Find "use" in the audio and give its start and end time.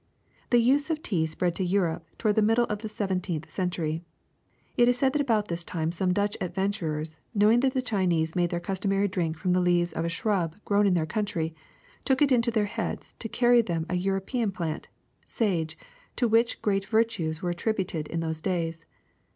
0.57-0.89